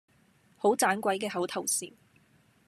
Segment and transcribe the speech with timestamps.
[0.57, 1.93] 好盞鬼嘅口頭禪